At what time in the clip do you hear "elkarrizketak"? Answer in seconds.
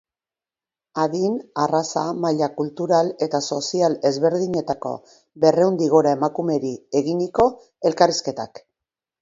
7.93-8.69